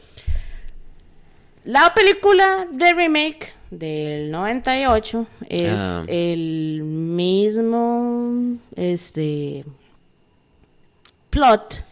[1.65, 6.05] La película de remake del 98 es Ah.
[6.09, 9.65] el mismo este
[11.31, 11.83] plot,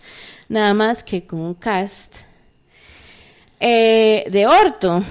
[0.52, 2.14] nada más que con un cast
[3.58, 5.02] eh, de orto.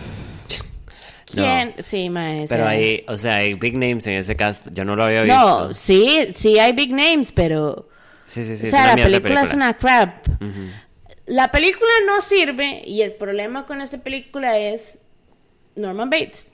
[1.25, 1.73] ¿Quién?
[1.79, 4.67] Sí, mae, Pero hay, o sea, hay big names en ese cast.
[4.71, 5.39] Yo no lo había visto.
[5.39, 7.89] No, sí, sí hay big names, pero
[8.25, 8.67] Sí, sí, sí.
[8.67, 10.27] o sea, la película, es una crap.
[11.25, 14.97] La película no sirve y el problema con esta película es
[15.75, 16.53] Norman Bates.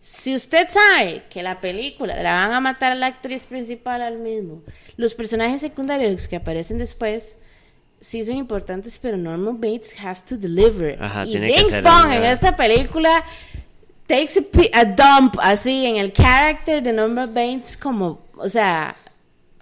[0.00, 4.18] Si usted sabe que la película la van a matar a la actriz principal al
[4.18, 4.62] mismo,
[4.96, 7.36] los personajes secundarios que aparecen después
[8.00, 11.02] sí son importantes, pero Norman Bates has to deliver.
[11.02, 13.24] Ajá, y tiene que Vaughn una- en esta película
[14.06, 18.94] takes a, a dump así en el character de Norman Bates como, o sea,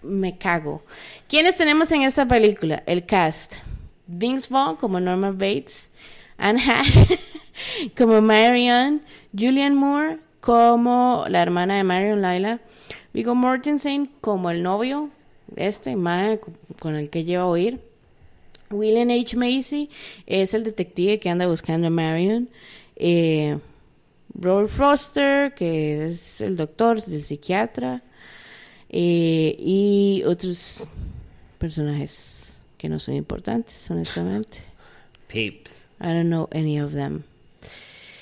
[0.02, 0.82] me cago.
[1.28, 2.82] ¿Quiénes tenemos en esta película?
[2.86, 3.54] El cast.
[4.06, 5.90] Vince Vaughn como Norman Bates,
[6.36, 6.98] Anne Hash
[7.96, 9.00] como Marion,
[9.32, 12.60] Julian Moore como la hermana de Marion Laila,
[13.14, 15.08] Viggo Mortensen como el novio,
[15.56, 15.96] este
[16.80, 17.80] con el que lleva a oír.
[18.70, 19.36] William H.
[19.36, 19.90] Macy
[20.26, 22.48] es el detective que anda buscando a Marion.
[22.96, 23.58] Eh,
[24.34, 28.02] Robert Foster, que es el doctor, el psiquiatra.
[28.88, 30.86] Eh, y otros
[31.58, 34.58] personajes que no son importantes, honestamente.
[35.28, 35.88] Peeps.
[36.00, 37.24] I don't know any of them.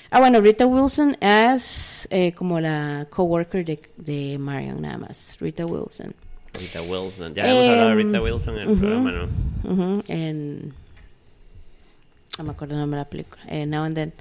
[0.09, 5.37] Ah, bueno, Rita Wilson es eh, como la coworker de, de Marion, nada más.
[5.39, 6.13] Rita Wilson.
[6.59, 7.33] Rita Wilson.
[7.33, 8.79] Ya hemos hablado de Rita Em, Wilson en el ujú.
[8.79, 9.71] programa, ¿no?
[9.71, 10.73] Ujú, en.
[12.37, 13.41] No me acuerdo el nombre de la película.
[13.47, 14.13] eh, Now and Then.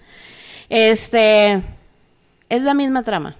[0.68, 1.62] Este.
[2.48, 3.36] Es la misma trama.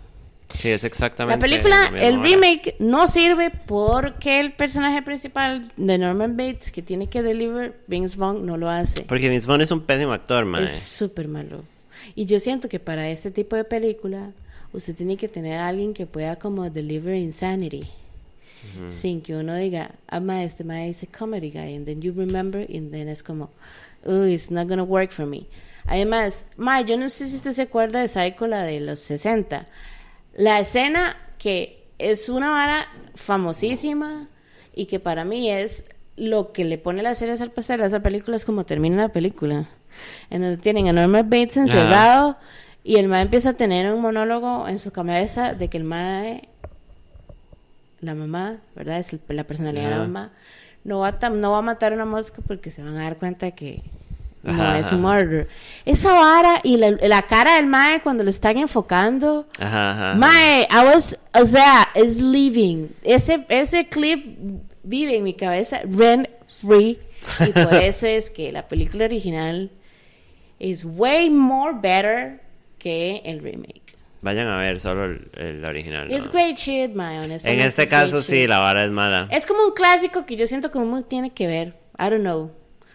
[0.59, 1.37] Sí, es exactamente.
[1.37, 6.83] La película, la el remake, no sirve porque el personaje principal de Norman Bates, que
[6.83, 9.03] tiene que deliver, Vince Vaughn no lo hace.
[9.03, 10.63] Porque Vince Vaughn es un pésimo actor, man.
[10.65, 11.65] Es súper malo.
[12.15, 14.31] Y yo siento que para este tipo de película,
[14.75, 17.83] usted tiene que tener a alguien que pueda como deliver insanity.
[18.87, 21.75] Sin que uno diga, ah, ma, este ma es a comedy guy.
[21.75, 23.51] And then you remember, and then es como,
[24.07, 25.49] oh, it's not gonna work for me.
[25.87, 29.67] Además, ma, yo no sé si usted se acuerda de Psycho, la de los 60.
[30.35, 34.29] La escena que es una vara famosísima
[34.75, 35.85] y que para mí es
[36.17, 39.09] lo que le pone las ceras al pastel a esa película es como termina la
[39.09, 39.69] película.
[40.31, 42.39] En donde tienen a Norman Bates encerrado
[42.85, 46.49] y el mae empieza a tener un monólogo en su cabeza de que el mae,
[48.03, 48.99] la mamá, ¿verdad?
[48.99, 50.33] Es la personalidad de la mamá,
[50.85, 53.17] no va, a no va a matar a una mosca porque se van a dar
[53.17, 53.83] cuenta que
[54.43, 55.49] no Ajá, es un murder.
[55.85, 59.47] Esa vara y la, la cara del mae cuando lo están enfocando.
[59.59, 60.15] Ajá.
[60.17, 62.89] Mae, I was, o sea, es living.
[63.05, 64.37] Ese, ese clip
[64.83, 66.29] vive en mi cabeza rent
[66.61, 66.99] free.
[67.39, 69.71] Y por eso es que la película original
[70.59, 72.41] es way more better
[72.79, 73.82] que el remake.
[74.23, 76.11] Vayan a ver solo el, el original.
[76.11, 76.33] It's ¿no?
[76.33, 77.51] great shit, mae, honestamente.
[77.51, 78.49] En este caso, sí, shit.
[78.49, 79.29] la vara es mala.
[79.31, 81.75] Es como un clásico que yo siento que uno tiene que ver.
[81.99, 82.53] I don't know.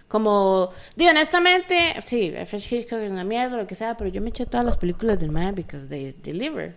[0.08, 4.30] Como, digo, honestamente, sí, Alfred Hitchcock es una mierda, lo que sea, pero yo me
[4.30, 6.76] eché todas las películas del man because they deliver.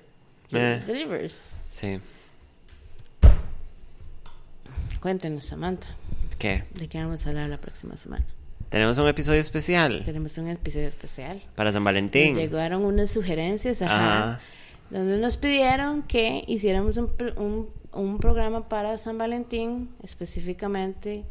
[0.52, 0.82] Eh.
[0.84, 1.54] Delivers.
[1.68, 2.00] Sí.
[4.98, 5.88] Cuéntenos, Samantha,
[6.38, 6.64] ¿Qué?
[6.74, 8.26] de qué vamos a hablar la próxima semana.
[8.70, 11.42] Tenemos un episodio especial Tenemos un episodio especial.
[11.56, 12.36] para San Nos Valentín.
[12.36, 13.94] llegaron unas sugerencias, ajá,
[14.34, 14.40] Ajá.
[14.90, 21.24] donde nos pidieron que hiciéramos un, un, un programa para San Valentín, específicamente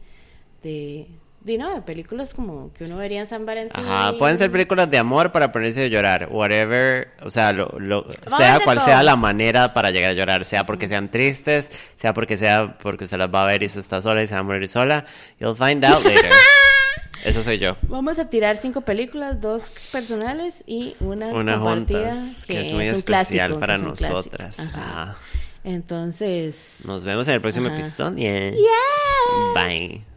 [0.64, 1.08] de,
[1.42, 3.86] de, no, de películas como que uno vería en San Valentín.
[3.86, 8.06] Ajá, pueden ser películas de amor para ponerse a llorar, whatever, o sea, lo, lo-
[8.38, 8.86] sea cual todo.
[8.88, 13.08] sea la manera para llegar a llorar, sea porque sean tristes, sea porque sea porque
[13.08, 15.06] se las va a ver y usted está sola y se va a morir sola,
[15.40, 16.30] you'll find out later.
[17.26, 17.76] Eso soy yo.
[17.84, 22.88] Vamos a tirar cinco películas, dos personales y una, Una compartida, juntas, que es muy
[22.88, 24.60] especial clásico, para es nosotras.
[24.60, 25.02] Ajá.
[25.02, 25.18] Ajá.
[25.64, 27.76] Entonces, Nos vemos en el próximo Ajá.
[27.80, 28.18] episodio.
[28.52, 29.54] Yeah.
[29.54, 30.09] Bye.